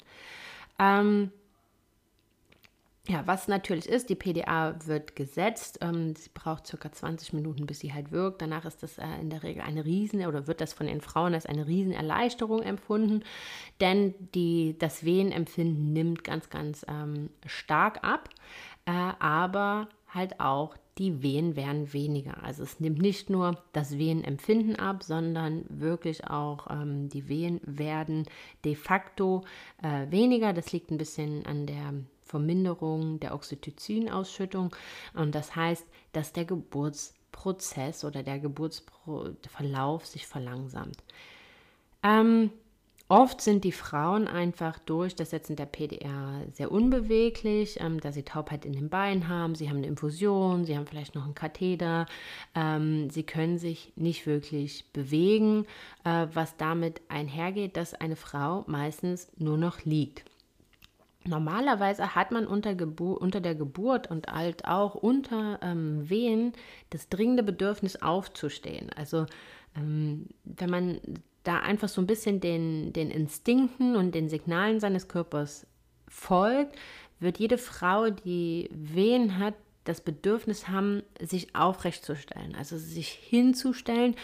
[0.80, 1.32] Ähm,
[3.08, 5.80] ja, was natürlich ist, die PDA wird gesetzt.
[5.82, 8.41] Ähm, sie braucht circa 20 Minuten, bis sie halt wirkt.
[8.41, 11.34] Danach ist das äh, in der Regel eine Riesen oder wird das von den Frauen
[11.34, 13.24] als eine Riesenerleichterung empfunden,
[13.80, 18.30] denn die, das Wehenempfinden nimmt ganz, ganz ähm, stark ab,
[18.86, 22.43] äh, aber halt auch die Wehen werden weniger.
[22.43, 28.26] Also es nimmt nicht nur das Wehenempfinden ab, sondern wirklich auch ähm, die Wehen werden
[28.65, 29.43] de facto
[29.82, 30.52] äh, weniger.
[30.54, 31.93] Das liegt ein bisschen an der
[32.28, 34.76] Verminderung der Oxytocin-Ausschüttung.
[35.13, 41.04] Und das heißt, dass der Geburtsprozess oder der Geburtsverlauf sich verlangsamt.
[42.04, 42.52] Ähm,
[43.10, 48.24] Oft sind die Frauen einfach durch das Setzen der PDR sehr unbeweglich, ähm, da sie
[48.24, 52.06] Taubheit in den Beinen haben, sie haben eine Infusion, sie haben vielleicht noch einen Katheter,
[52.54, 55.66] ähm, sie können sich nicht wirklich bewegen,
[56.04, 60.26] äh, was damit einhergeht, dass eine Frau meistens nur noch liegt.
[61.28, 66.54] Normalerweise hat man unter, unter, der Geburt und halt auch unter ähm, Wehen
[66.90, 68.90] das dringende Bedürfnis aufzustehen.
[68.96, 69.26] Also
[69.76, 71.02] ähm, wenn man
[71.44, 75.68] da einfach so ein bisschen den, den Instinkten und den Signalen seines Körpers
[76.08, 76.76] folgt,
[77.20, 79.56] wird jede Frau, die Wehen hat,
[79.88, 84.15] das Bedürfnis haben, sich aufrechtzustellen, also sich hinzustellen,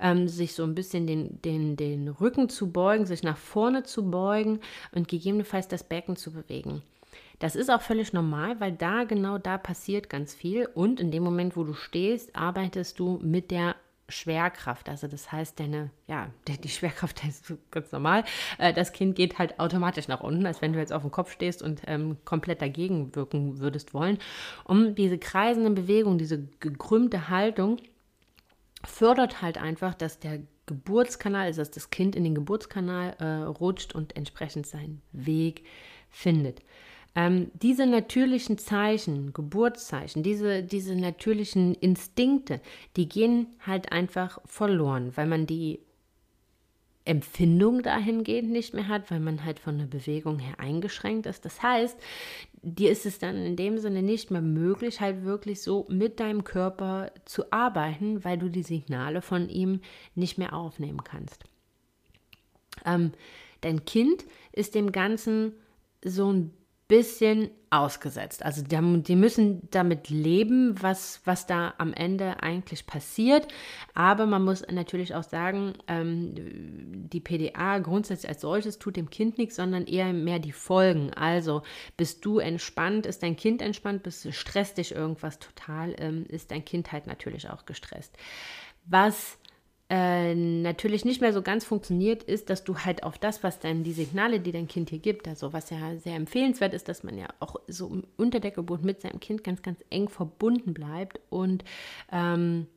[0.00, 4.10] ähm, sich so ein bisschen den, den, den Rücken zu beugen, sich nach vorne zu
[4.10, 4.60] beugen
[4.92, 6.82] und gegebenenfalls das Becken zu bewegen.
[7.38, 11.24] Das ist auch völlig normal, weil da genau da passiert ganz viel und in dem
[11.24, 13.74] Moment, wo du stehst, arbeitest du mit der
[14.12, 14.88] Schwerkraft.
[14.88, 18.24] Also das heißt, deine, ja, die Schwerkraft ist ganz normal.
[18.58, 21.32] Äh, das Kind geht halt automatisch nach unten, als wenn du jetzt auf dem Kopf
[21.32, 24.18] stehst und ähm, komplett dagegen wirken würdest wollen.
[24.64, 27.78] Um diese kreisende Bewegung, diese gekrümmte Haltung
[28.84, 33.94] fördert halt einfach, dass der Geburtskanal, also dass das Kind in den Geburtskanal äh, rutscht
[33.94, 35.64] und entsprechend seinen Weg
[36.08, 36.62] findet.
[37.14, 42.60] Ähm, diese natürlichen Zeichen, Geburtszeichen, diese, diese natürlichen Instinkte,
[42.96, 45.80] die gehen halt einfach verloren, weil man die
[47.04, 51.44] Empfindung dahingehend nicht mehr hat, weil man halt von der Bewegung her eingeschränkt ist.
[51.44, 51.98] Das heißt,
[52.62, 56.44] dir ist es dann in dem Sinne nicht mehr möglich, halt wirklich so mit deinem
[56.44, 59.80] Körper zu arbeiten, weil du die Signale von ihm
[60.14, 61.44] nicht mehr aufnehmen kannst.
[62.84, 63.12] Ähm,
[63.60, 65.52] dein Kind ist dem Ganzen
[66.04, 66.52] so ein
[66.92, 68.44] bisschen ausgesetzt.
[68.44, 73.48] Also die müssen damit leben, was, was da am Ende eigentlich passiert.
[73.94, 76.34] Aber man muss natürlich auch sagen, ähm,
[77.08, 81.14] die PDA grundsätzlich als solches tut dem Kind nichts, sondern eher mehr die Folgen.
[81.14, 81.62] Also
[81.96, 86.50] bist du entspannt, ist dein Kind entspannt, bist du stresst dich irgendwas total, ähm, ist
[86.50, 88.14] dein Kind halt natürlich auch gestresst.
[88.84, 89.38] Was
[89.94, 93.84] äh, natürlich nicht mehr so ganz funktioniert, ist, dass du halt auf das, was dann
[93.84, 97.18] die Signale, die dein Kind hier gibt, also was ja sehr empfehlenswert ist, dass man
[97.18, 101.62] ja auch so unter der Geburt mit seinem Kind ganz, ganz eng verbunden bleibt und
[102.10, 102.68] ähm,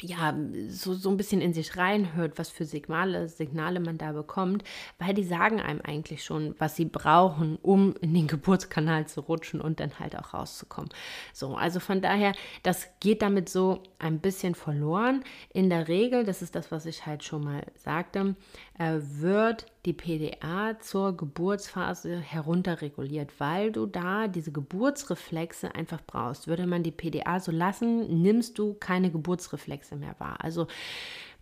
[0.00, 0.34] ja,
[0.68, 4.64] so, so ein bisschen in sich reinhört, was für Signale, Signale man da bekommt,
[4.98, 9.60] weil die sagen einem eigentlich schon, was sie brauchen, um in den Geburtskanal zu rutschen
[9.60, 10.90] und dann halt auch rauszukommen.
[11.32, 15.22] So, also von daher, das geht damit so ein bisschen verloren.
[15.52, 18.34] In der Regel, das ist das, was ich halt schon mal sagte,
[18.78, 26.46] äh, wird die PDA zur Geburtsphase herunterreguliert, weil du da diese Geburtsreflexe einfach brauchst.
[26.46, 30.36] Würde man die PDA so lassen, nimmst du keine Geburtsreflexe mehr wahr.
[30.38, 30.68] Also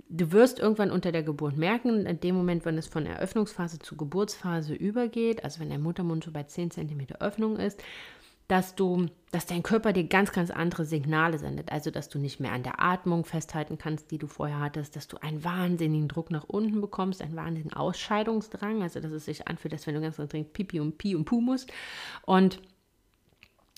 [0.09, 3.97] du wirst irgendwann unter der Geburt merken, in dem Moment, wenn es von Eröffnungsphase zu
[3.97, 7.83] Geburtsphase übergeht, also wenn der Muttermund so bei 10 cm Öffnung ist,
[8.51, 11.71] dass du, dass dein Körper dir ganz, ganz andere Signale sendet.
[11.71, 15.07] Also, dass du nicht mehr an der Atmung festhalten kannst, die du vorher hattest, dass
[15.07, 18.83] du einen wahnsinnigen Druck nach unten bekommst, einen wahnsinnigen Ausscheidungsdrang.
[18.83, 21.27] Also, dass es sich anfühlt, als wenn du ganz, ganz dringend Pipi und Pi und
[21.27, 21.71] Pu musst.
[22.27, 22.61] Und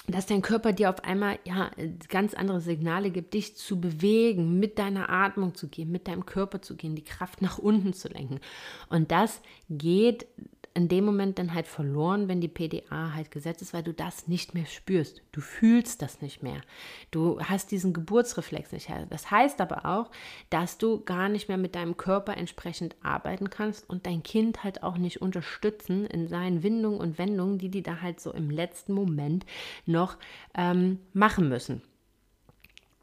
[0.09, 1.71] dass dein Körper dir auf einmal ja
[2.09, 6.63] ganz andere Signale gibt, dich zu bewegen, mit deiner Atmung zu gehen, mit deinem Körper
[6.63, 8.41] zu gehen, die Kraft nach unten zu lenken.
[8.89, 10.27] Und das geht
[10.75, 14.29] in dem Moment dann halt verloren, wenn die PDA halt gesetzt ist, weil du das
[14.29, 15.23] nicht mehr spürst.
[15.33, 16.63] Du fühlst das nicht mehr.
[17.11, 18.91] Du hast diesen Geburtsreflex nicht.
[19.11, 20.11] Das heißt aber auch,
[20.51, 24.83] dass du gar nicht mehr mit deinem Körper entsprechend arbeiten kannst und dein Kind halt
[24.83, 28.95] auch nicht unterstützen in seinen Windungen und Wendungen, die die da halt so im letzten
[28.95, 29.45] Moment
[29.85, 30.17] noch
[30.55, 31.83] ähm, machen müssen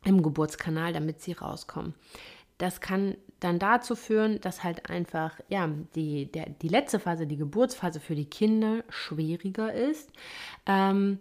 [0.05, 1.93] im Geburtskanal, damit sie rauskommen.
[2.57, 7.37] Das kann dann dazu führen, dass halt einfach ja, die, der, die letzte Phase, die
[7.37, 10.11] Geburtsphase für die Kinder schwieriger ist.
[10.65, 11.19] Ähm,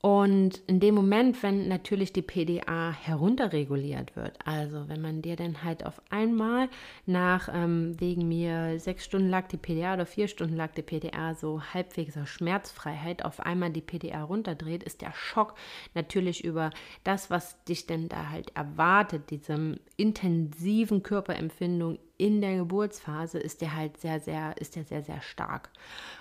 [0.00, 5.64] und in dem Moment, wenn natürlich die PDA herunterreguliert wird, also wenn man dir dann
[5.64, 6.68] halt auf einmal
[7.04, 11.34] nach, ähm, wegen mir sechs Stunden lag die PDA oder vier Stunden lag die PDA
[11.34, 15.54] so halbwegs Schmerzfreiheit, auf einmal die PDA runterdreht, ist der Schock
[15.94, 16.70] natürlich über
[17.02, 23.74] das, was dich denn da halt erwartet, diese intensiven Körperempfindung in der Geburtsphase ist der
[23.74, 25.70] halt sehr, sehr, ist der sehr, sehr stark.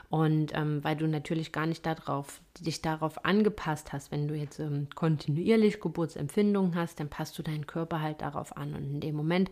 [0.10, 4.58] Und ähm, weil du natürlich gar nicht darauf, dich darauf angepasst hast, wenn du jetzt
[4.58, 8.74] ähm, kontinuierlich Geburtsempfindungen hast, dann passt du deinen Körper halt darauf an.
[8.74, 9.52] Und in dem Moment,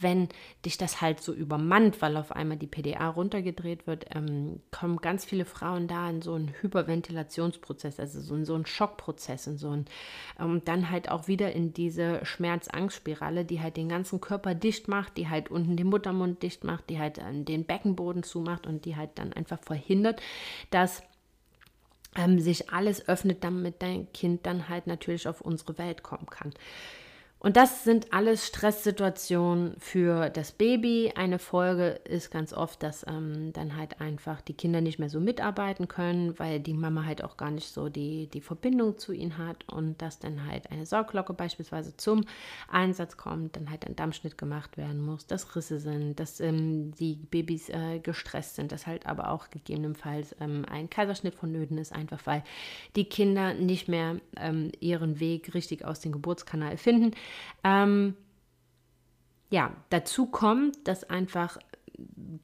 [0.00, 0.28] wenn
[0.64, 5.24] dich das halt so übermannt, weil auf einmal die PDA runtergedreht wird, ähm, kommen ganz
[5.24, 9.70] viele Frauen da in so einen Hyperventilationsprozess, also so in so einen Schockprozess, in so
[9.70, 9.84] einen,
[10.40, 15.16] ähm, dann halt auch wieder in diese Schmerz-Angst-Spirale, die halt den ganzen Körper dicht macht,
[15.16, 18.96] die halt unten den Muttermund dicht macht, die halt äh, den Beckenboden zumacht und die
[18.96, 20.20] halt dann einfach verhindert,
[20.70, 21.02] dass
[22.16, 26.52] ähm, sich alles öffnet, damit dein Kind dann halt natürlich auf unsere Welt kommen kann.
[27.42, 31.12] Und das sind alles Stresssituationen für das Baby.
[31.16, 35.18] Eine Folge ist ganz oft, dass ähm, dann halt einfach die Kinder nicht mehr so
[35.18, 39.38] mitarbeiten können, weil die Mama halt auch gar nicht so die, die Verbindung zu ihnen
[39.38, 42.24] hat und dass dann halt eine Sauglocke beispielsweise zum
[42.68, 47.16] Einsatz kommt, dann halt ein Dammschnitt gemacht werden muss, dass Risse sind, dass ähm, die
[47.16, 52.20] Babys äh, gestresst sind, dass halt aber auch gegebenenfalls ähm, ein Kaiserschnitt vonnöten ist, einfach
[52.24, 52.44] weil
[52.94, 57.16] die Kinder nicht mehr ähm, ihren Weg richtig aus dem Geburtskanal finden.
[57.64, 58.16] Ähm,
[59.50, 61.58] ja, dazu kommt, dass einfach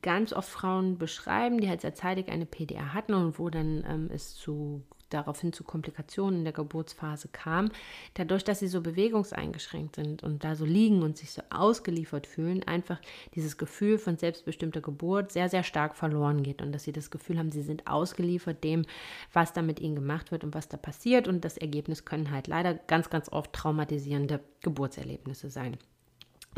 [0.03, 4.11] ganz oft Frauen beschreiben, die halt sehr zeitig eine PDA hatten und wo dann ähm,
[4.13, 7.71] es zu daraufhin zu Komplikationen in der Geburtsphase kam,
[8.15, 12.63] dadurch, dass sie so bewegungseingeschränkt sind und da so liegen und sich so ausgeliefert fühlen,
[12.65, 13.01] einfach
[13.35, 17.39] dieses Gefühl von selbstbestimmter Geburt sehr, sehr stark verloren geht und dass sie das Gefühl
[17.39, 18.85] haben, sie sind ausgeliefert dem,
[19.33, 22.47] was da mit ihnen gemacht wird und was da passiert und das Ergebnis können halt
[22.47, 25.79] leider ganz, ganz oft traumatisierende Geburtserlebnisse sein.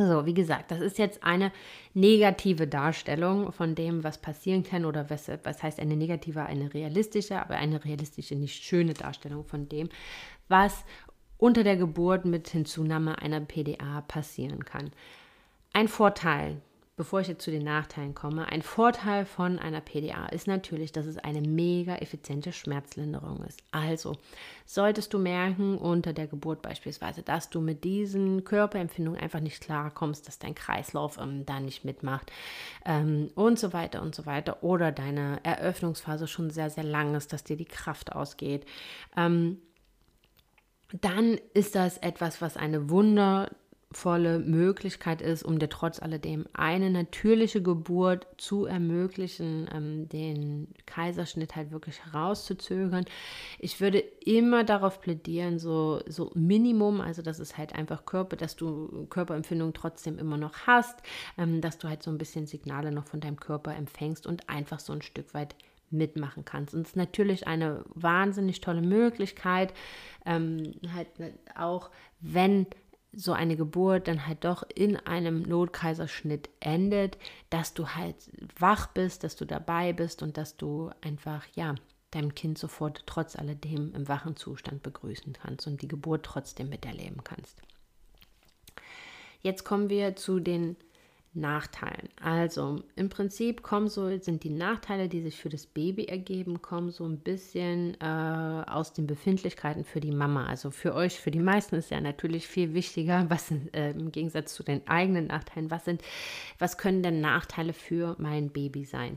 [0.09, 1.53] So, wie gesagt, das ist jetzt eine
[1.93, 7.39] negative Darstellung von dem, was passieren kann oder was, was heißt eine negative, eine realistische,
[7.39, 9.91] aber eine realistische, nicht schöne Darstellung von dem,
[10.49, 10.85] was
[11.37, 14.91] unter der Geburt mit Hinzunahme einer PDA passieren kann.
[15.75, 16.63] Ein Vorteil
[16.97, 21.07] bevor ich jetzt zu den Nachteilen komme, ein Vorteil von einer PDA ist natürlich, dass
[21.07, 23.63] es eine mega effiziente Schmerzlinderung ist.
[23.71, 24.17] Also
[24.67, 30.29] solltest du merken unter der Geburt beispielsweise, dass du mit diesen Körperempfindungen einfach nicht klarkommst,
[30.29, 32.31] dass dein Kreislauf ähm, da nicht mitmacht
[32.85, 37.33] ähm, und so weiter und so weiter oder deine Eröffnungsphase schon sehr, sehr lang ist,
[37.33, 38.67] dass dir die Kraft ausgeht.
[39.17, 39.59] Ähm,
[41.01, 43.51] dann ist das etwas, was eine Wunder
[43.93, 51.57] volle Möglichkeit ist, um dir trotz alledem eine natürliche Geburt zu ermöglichen, ähm, den Kaiserschnitt
[51.57, 53.05] halt wirklich herauszuzögern.
[53.59, 58.55] Ich würde immer darauf plädieren, so, so Minimum, also dass es halt einfach Körper, dass
[58.55, 61.01] du Körperempfindungen trotzdem immer noch hast,
[61.37, 64.79] ähm, dass du halt so ein bisschen Signale noch von deinem Körper empfängst und einfach
[64.79, 65.57] so ein Stück weit
[65.91, 66.75] mitmachen kannst.
[66.75, 69.75] Und es ist natürlich eine wahnsinnig tolle Möglichkeit,
[70.25, 71.09] ähm, halt
[71.57, 72.67] auch wenn
[73.13, 77.19] so eine Geburt dann halt doch in einem Notkaiserschnitt endet,
[77.51, 78.17] dass du halt
[78.59, 81.75] wach bist, dass du dabei bist und dass du einfach, ja,
[82.13, 87.23] deinem Kind sofort trotz alledem im wachen Zustand begrüßen kannst und die Geburt trotzdem miterleben
[87.25, 87.63] kannst.
[89.43, 90.77] Jetzt kommen wir zu den
[91.33, 92.09] Nachteilen.
[92.21, 96.91] Also im Prinzip kommen so, sind die Nachteile, die sich für das Baby ergeben, kommen
[96.91, 100.47] so ein bisschen äh, aus den Befindlichkeiten für die Mama.
[100.47, 104.55] Also für euch, für die meisten ist ja natürlich viel wichtiger, was äh, im Gegensatz
[104.55, 106.03] zu den eigenen Nachteilen, was sind,
[106.59, 109.17] was können denn Nachteile für mein Baby sein?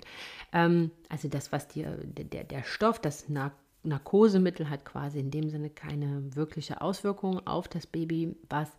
[0.52, 3.26] Ähm, also das, was dir, der, der Stoff, das
[3.84, 8.69] Narkosemittel hat quasi in dem Sinne keine wirkliche Auswirkung auf das Baby, was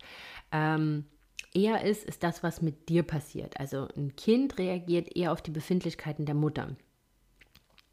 [0.53, 1.07] ähm,
[1.53, 3.59] eher ist, ist das, was mit dir passiert.
[3.61, 6.77] Also ein Kind reagiert eher auf die Befindlichkeiten der Mutter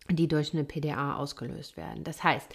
[0.10, 2.04] die durch eine PDA ausgelöst werden.
[2.04, 2.50] Das heißt,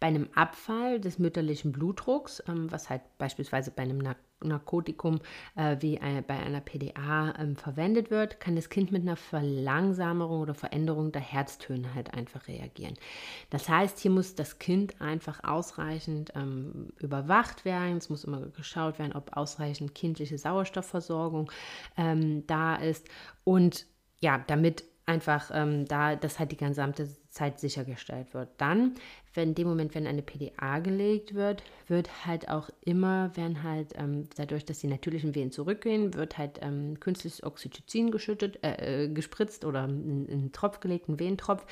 [0.00, 4.02] bei einem Abfall des mütterlichen Blutdrucks, ähm, was halt beispielsweise bei einem
[4.40, 5.20] Narkotikum
[5.56, 10.40] äh, wie äh, bei einer PDA ähm, verwendet wird, kann das Kind mit einer Verlangsamung
[10.40, 12.94] oder Veränderung der Herztöne halt einfach reagieren.
[13.50, 17.96] Das heißt, hier muss das Kind einfach ausreichend ähm, überwacht werden.
[17.96, 21.50] Es muss immer geschaut werden, ob ausreichend kindliche Sauerstoffversorgung
[22.46, 23.08] da ist
[23.44, 23.86] und
[24.20, 28.50] ja, damit einfach ähm, da, dass halt die gesamte Zeit sichergestellt wird.
[28.58, 28.94] Dann,
[29.34, 33.94] wenn in dem Moment, wenn eine PDA gelegt wird, wird halt auch immer, wenn halt
[33.96, 39.08] ähm, dadurch, dass die natürlichen Wehen zurückgehen, wird halt ähm, künstliches Oxytocin geschüttet, äh, äh
[39.08, 41.64] gespritzt oder in einen Tropf gelegten Wehentropf,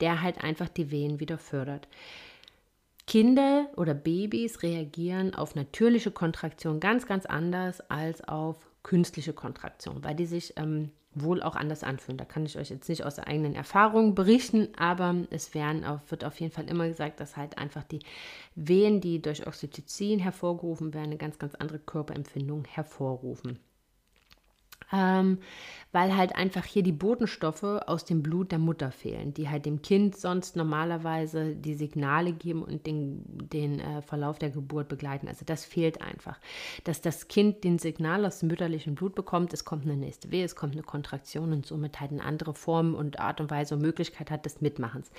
[0.00, 1.88] der halt einfach die Wehen wieder fördert.
[3.06, 10.14] Kinder oder Babys reagieren auf natürliche Kontraktion ganz, ganz anders als auf künstliche Kontraktion, weil
[10.14, 12.18] die sich ähm, wohl auch anders anfühlen.
[12.18, 16.10] Da kann ich euch jetzt nicht aus der eigenen Erfahrung berichten, aber es werden auf,
[16.10, 18.00] wird auf jeden Fall immer gesagt, dass halt einfach die
[18.54, 23.58] Wehen, die durch Oxytocin hervorgerufen werden, eine ganz, ganz andere Körperempfindung hervorrufen
[24.94, 25.38] ähm,
[25.94, 29.80] weil halt einfach hier die Botenstoffe aus dem Blut der Mutter fehlen, die halt dem
[29.80, 35.28] Kind sonst normalerweise die Signale geben und den, den äh, Verlauf der Geburt begleiten.
[35.28, 36.40] Also das fehlt einfach.
[36.82, 40.42] Dass das Kind den Signal aus dem mütterlichen Blut bekommt, es kommt eine nächste Weh,
[40.42, 43.82] es kommt eine Kontraktion und somit halt eine andere Form und Art und Weise und
[43.82, 45.12] Möglichkeit hat des Mitmachens.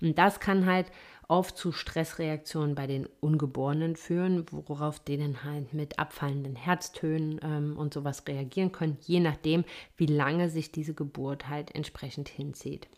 [0.00, 0.86] Und das kann halt
[1.30, 7.94] oft zu Stressreaktionen bei den Ungeborenen führen, worauf dann halt mit abfallenden Herztönen ähm, und
[7.94, 9.64] sowas reagieren können, je nachdem,
[9.96, 12.88] wie lange sich diese Geburt halt entsprechend hinzieht.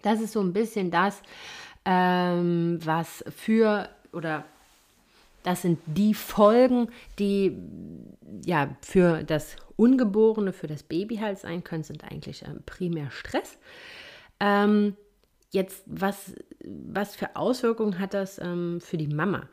[0.00, 1.20] Das ist so ein bisschen das,
[1.84, 4.46] ähm, was für oder
[5.42, 6.88] das sind die Folgen,
[7.18, 7.58] die
[8.46, 13.58] ja für das Ungeborene, für das Baby halt sein können, sind eigentlich ähm, primär Stress.
[14.38, 14.96] Ähm,
[15.50, 16.34] Jetzt, was,
[16.64, 19.48] was für Auswirkungen hat das ähm, für die Mama?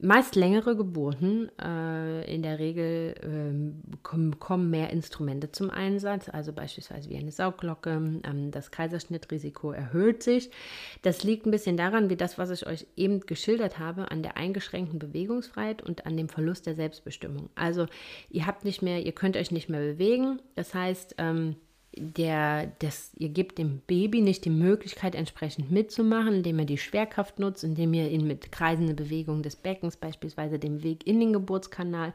[0.00, 6.52] Meist längere Geburten, äh, in der Regel äh, kommen, kommen, mehr Instrumente zum Einsatz, also
[6.52, 8.20] beispielsweise wie eine Sauglocke.
[8.22, 10.50] Ähm, das Kaiserschnittrisiko erhöht sich.
[11.02, 14.36] Das liegt ein bisschen daran, wie das, was ich euch eben geschildert habe, an der
[14.36, 17.50] eingeschränkten Bewegungsfreiheit und an dem Verlust der Selbstbestimmung.
[17.56, 17.86] Also
[18.30, 20.40] ihr habt nicht mehr, ihr könnt euch nicht mehr bewegen.
[20.54, 21.56] Das heißt, ähm,
[22.00, 27.38] der, das, ihr gebt dem Baby nicht die Möglichkeit, entsprechend mitzumachen, indem er die Schwerkraft
[27.38, 32.12] nutzt, indem ihr ihn mit kreisenden Bewegungen des Beckens, beispielsweise dem Weg in den Geburtskanal,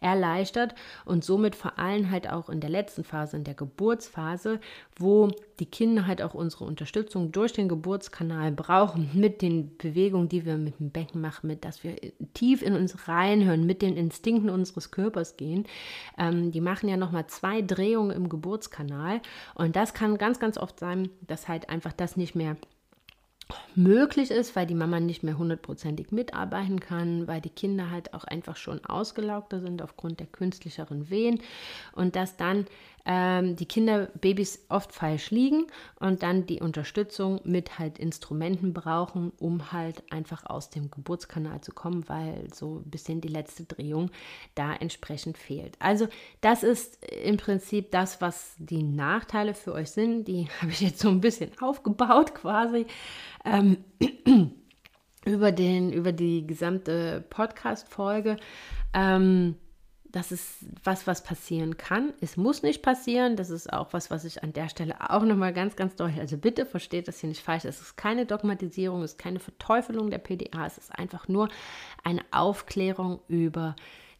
[0.00, 0.74] erleichtert.
[1.04, 4.60] Und somit vor allem halt auch in der letzten Phase, in der Geburtsphase,
[4.96, 5.30] wo
[5.62, 10.58] die Kinder halt auch unsere Unterstützung durch den Geburtskanal brauchen, mit den Bewegungen, die wir
[10.58, 11.94] mit dem Becken machen, mit dass wir
[12.34, 15.66] tief in uns reinhören, mit den Instinkten unseres Körpers gehen.
[16.18, 19.20] Ähm, die machen ja nochmal zwei Drehungen im Geburtskanal
[19.54, 22.56] und das kann ganz, ganz oft sein, dass halt einfach das nicht mehr
[23.74, 28.24] möglich ist, weil die Mama nicht mehr hundertprozentig mitarbeiten kann, weil die Kinder halt auch
[28.24, 31.40] einfach schon ausgelaugter sind aufgrund der künstlicheren Wehen
[31.94, 32.66] und dass dann
[33.04, 35.66] ähm, die Kinder, Babys oft falsch liegen
[35.98, 41.72] und dann die Unterstützung mit halt Instrumenten brauchen, um halt einfach aus dem Geburtskanal zu
[41.72, 44.10] kommen, weil so ein bisschen die letzte Drehung
[44.54, 45.76] da entsprechend fehlt.
[45.80, 46.08] Also
[46.40, 50.26] das ist im Prinzip das, was die Nachteile für euch sind.
[50.28, 52.86] Die habe ich jetzt so ein bisschen aufgebaut quasi.
[53.44, 53.78] Ähm,
[55.24, 58.36] über, den, über die gesamte Podcast-Folge.
[58.94, 59.56] Ähm,
[60.12, 62.12] das ist was, was passieren kann.
[62.20, 63.34] Es muss nicht passieren.
[63.34, 66.36] Das ist auch was, was ich an der Stelle auch nochmal ganz, ganz deutlich, also
[66.36, 67.64] bitte versteht das hier nicht falsch.
[67.64, 70.66] Es ist keine Dogmatisierung, es ist keine Verteufelung der PDA.
[70.66, 71.48] Es ist einfach nur
[72.04, 73.74] eine Aufklärung über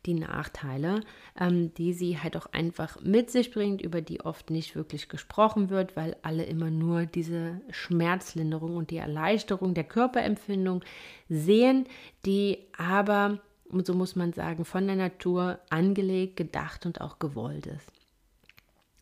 [0.07, 1.01] die Nachteile,
[1.39, 5.71] ähm, die sie halt auch einfach mit sich bringt, über die oft nicht wirklich gesprochen
[5.71, 10.83] wird, weil alle immer nur diese Schmerzlinderung und die Erleichterung der Körperempfindung
[11.29, 11.87] sehen,
[12.25, 13.39] die aber
[13.73, 17.91] so muss man sagen, von der Natur angelegt, gedacht und auch gewollt ist.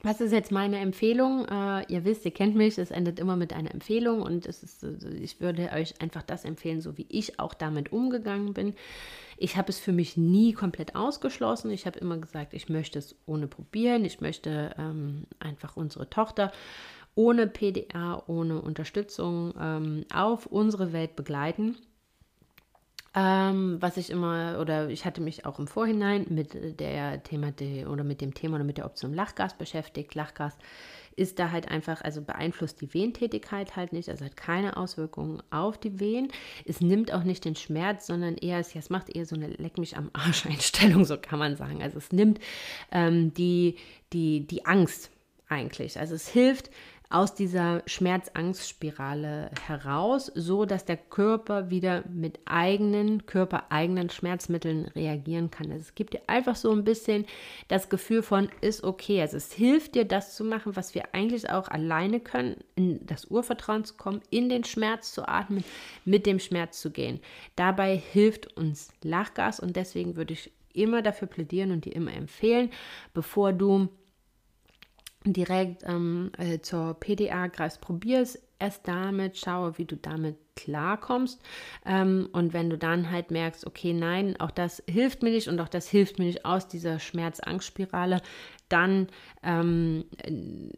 [0.02, 1.44] Was ist jetzt meine Empfehlung?
[1.46, 5.08] Äh, ihr wisst, ihr kennt mich, es endet immer mit einer Empfehlung und ist, also
[5.08, 8.74] ich würde euch einfach das empfehlen, so wie ich auch damit umgegangen bin.
[9.36, 11.70] Ich habe es für mich nie komplett ausgeschlossen.
[11.70, 14.06] Ich habe immer gesagt, ich möchte es ohne probieren.
[14.06, 16.50] Ich möchte ähm, einfach unsere Tochter
[17.14, 21.76] ohne PDA, ohne Unterstützung ähm, auf unsere Welt begleiten.
[23.12, 27.52] Ähm, was ich immer, oder ich hatte mich auch im Vorhinein mit der Thema
[27.88, 30.14] oder mit dem Thema oder mit der Option Lachgas beschäftigt.
[30.14, 30.56] Lachgas
[31.16, 35.76] ist da halt einfach, also beeinflusst die Wehentätigkeit halt nicht, also hat keine Auswirkungen auf
[35.76, 36.28] die Wehen.
[36.64, 39.76] Es nimmt auch nicht den Schmerz, sondern eher, es, es macht eher so eine Leck
[39.76, 41.82] mich am Arsch Einstellung, so kann man sagen.
[41.82, 42.38] Also es nimmt
[42.92, 43.76] ähm, die,
[44.12, 45.10] die, die Angst
[45.48, 45.98] eigentlich.
[45.98, 46.70] Also es hilft
[47.10, 55.72] aus dieser Schmerzangstspirale heraus, so dass der Körper wieder mit eigenen, körpereigenen Schmerzmitteln reagieren kann.
[55.72, 57.26] Also es gibt dir einfach so ein bisschen
[57.66, 59.20] das Gefühl von, ist okay.
[59.20, 63.24] Also es hilft dir, das zu machen, was wir eigentlich auch alleine können, in das
[63.24, 65.64] Urvertrauen zu kommen, in den Schmerz zu atmen,
[66.04, 67.18] mit dem Schmerz zu gehen.
[67.56, 72.70] Dabei hilft uns Lachgas und deswegen würde ich immer dafür plädieren und dir immer empfehlen,
[73.14, 73.88] bevor du
[75.24, 81.40] direkt ähm, äh, zur PDA greifst, probier es erst damit, schaue, wie du damit klarkommst.
[81.86, 85.60] Ähm, und wenn du dann halt merkst, okay, nein, auch das hilft mir nicht und
[85.60, 88.20] auch das hilft mir nicht aus dieser Schmerz-Angst-Spirale,
[88.68, 89.08] dann
[89.42, 90.04] ähm,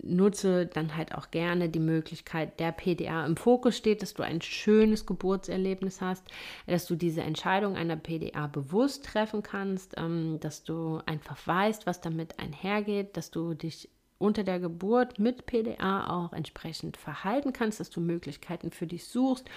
[0.02, 4.40] nutze dann halt auch gerne die Möglichkeit, der PDA im Fokus steht, dass du ein
[4.40, 6.24] schönes Geburtserlebnis hast,
[6.66, 12.00] dass du diese Entscheidung einer PDA bewusst treffen kannst, ähm, dass du einfach weißt, was
[12.00, 13.90] damit einhergeht, dass du dich
[14.22, 19.50] unter der Geburt mit PDA auch entsprechend verhalten kannst, dass du Möglichkeiten für dich suchst,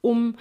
[0.00, 0.36] um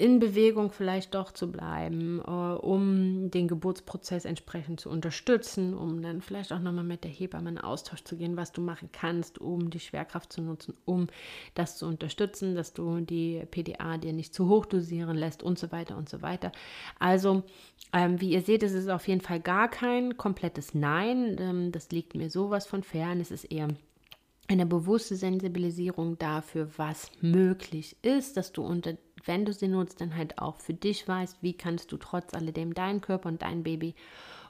[0.00, 6.22] in Bewegung vielleicht doch zu bleiben, äh, um den Geburtsprozess entsprechend zu unterstützen, um dann
[6.22, 9.68] vielleicht auch nochmal mit der Hebamme in Austausch zu gehen, was du machen kannst, um
[9.68, 11.08] die Schwerkraft zu nutzen, um
[11.54, 15.70] das zu unterstützen, dass du die PDA dir nicht zu hoch dosieren lässt und so
[15.70, 16.50] weiter und so weiter.
[16.98, 17.42] Also,
[17.92, 21.36] ähm, wie ihr seht, es ist auf jeden Fall gar kein komplettes Nein.
[21.38, 23.20] Ähm, das liegt mir sowas von fern.
[23.20, 23.68] Es ist eher
[24.50, 28.94] eine bewusste Sensibilisierung dafür, was möglich ist, dass du unter
[29.24, 32.74] wenn du sie nutzt, dann halt auch für dich weißt, wie kannst du trotz alledem
[32.74, 33.94] deinen Körper und dein Baby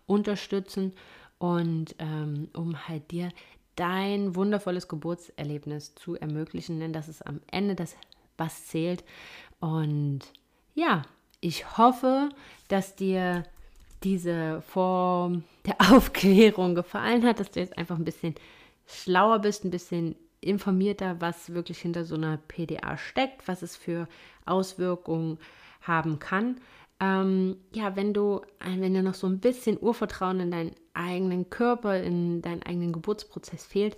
[0.07, 0.93] unterstützen
[1.39, 3.31] und ähm, um halt dir
[3.77, 7.97] dein wundervolles Geburtserlebnis zu ermöglichen, denn das ist am Ende das,
[8.37, 9.05] was zählt.
[9.59, 10.21] Und
[10.75, 11.03] ja,
[11.41, 12.29] ich hoffe,
[12.69, 13.45] dass dir
[14.03, 18.35] diese Form der Aufklärung gefallen hat, dass du jetzt einfach ein bisschen
[18.87, 24.09] schlauer bist, ein bisschen informierter, was wirklich hinter so einer PDA steckt, was es für
[24.51, 25.39] Auswirkungen
[25.81, 26.61] haben kann.
[27.01, 31.99] Ähm, ja, wenn du, wenn dir noch so ein bisschen Urvertrauen in deinen eigenen Körper,
[31.99, 33.97] in deinen eigenen Geburtsprozess fehlt,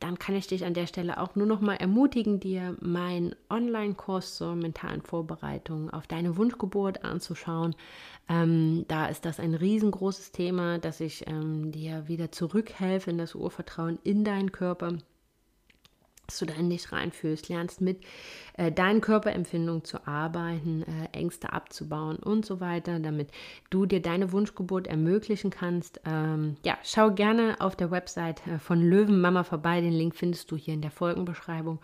[0.00, 4.34] dann kann ich dich an der Stelle auch nur noch mal ermutigen, dir meinen Online-Kurs
[4.34, 7.76] zur mentalen Vorbereitung auf deine Wunschgeburt anzuschauen.
[8.28, 13.34] Ähm, da ist das ein riesengroßes Thema, dass ich ähm, dir wieder zurückhelfe in das
[13.34, 14.94] Urvertrauen in deinen Körper
[16.30, 18.04] dass du da in dich reinfühlst, lernst mit
[18.60, 23.30] äh, deinen Körperempfindungen zu arbeiten, äh, Ängste abzubauen und so weiter, damit
[23.70, 26.02] du dir deine Wunschgeburt ermöglichen kannst.
[26.04, 29.80] Ähm, ja, schau gerne auf der Website äh, von Löwenmama vorbei.
[29.80, 31.80] Den Link findest du hier in der Folgenbeschreibung.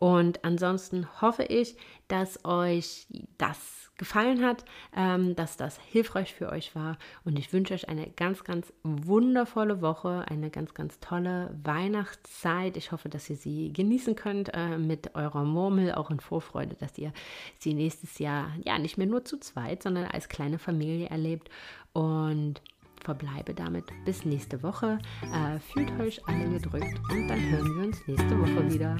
[0.00, 1.76] Und ansonsten hoffe ich,
[2.08, 3.06] dass euch
[3.36, 4.64] das gefallen hat,
[4.96, 6.96] ähm, dass das hilfreich für euch war.
[7.24, 12.76] Und ich wünsche euch eine ganz, ganz wundervolle Woche, eine ganz, ganz tolle Weihnachtszeit.
[12.76, 16.96] Ich hoffe, dass ihr sie genießen könnt äh, mit eurer Murmel, auch in Vorfreude, dass
[16.98, 17.12] ihr
[17.58, 21.50] sie nächstes Jahr ja nicht mehr nur zu zweit, sondern als kleine Familie erlebt.
[21.92, 22.60] Und
[23.04, 24.98] verbleibe damit bis nächste Woche.
[25.22, 28.96] Äh, fühlt euch alle gedrückt und dann hören wir uns nächste Woche wieder.